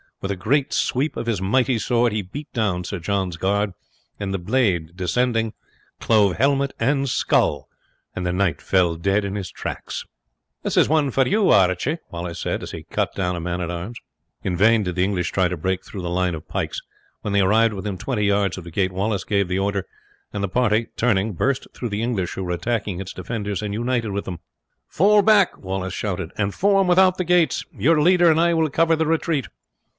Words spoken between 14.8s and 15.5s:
did the English try